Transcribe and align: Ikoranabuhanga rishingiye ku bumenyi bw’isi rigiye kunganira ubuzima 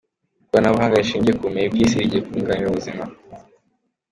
Ikoranabuhanga 0.43 0.99
rishingiye 1.01 1.35
ku 1.37 1.43
bumenyi 1.47 1.69
bw’isi 1.73 2.01
rigiye 2.01 2.21
kunganira 2.27 2.69
ubuzima 2.69 3.03